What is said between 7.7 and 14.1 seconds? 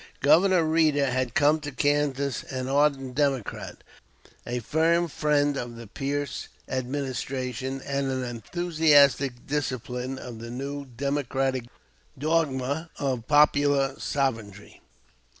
and an enthusiastic disciple of the new Democratic dogma of "Popular